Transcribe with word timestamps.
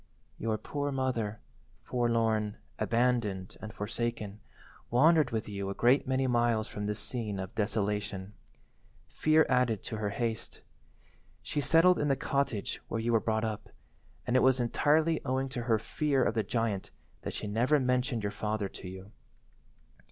"Your 0.39 0.57
poor 0.57 0.91
mother, 0.91 1.41
forlorn, 1.83 2.57
abandoned, 2.79 3.55
and 3.61 3.71
forsaken, 3.71 4.39
wandered 4.89 5.29
with 5.29 5.47
you 5.47 5.69
a 5.69 5.75
great 5.75 6.07
many 6.07 6.25
miles 6.25 6.67
from 6.67 6.87
this 6.87 6.97
scene 6.99 7.37
of 7.37 7.53
desolation. 7.53 8.33
Fear 9.09 9.45
added 9.47 9.83
to 9.83 9.97
her 9.97 10.09
haste. 10.09 10.61
She 11.43 11.61
settled 11.61 11.99
in 11.99 12.07
the 12.07 12.15
cottage 12.15 12.81
where 12.87 12.99
you 12.99 13.13
were 13.13 13.19
brought 13.19 13.45
up, 13.45 13.69
and 14.25 14.35
it 14.35 14.41
was 14.41 14.59
entirely 14.59 15.23
owing 15.23 15.49
to 15.49 15.61
her 15.65 15.77
fear 15.77 16.23
of 16.23 16.33
the 16.33 16.41
giant 16.41 16.89
that 17.21 17.35
she 17.35 17.45
never 17.45 17.79
mentioned 17.79 18.23
your 18.23 18.31
father 18.31 18.67
to 18.69 18.87
you. 18.87 19.11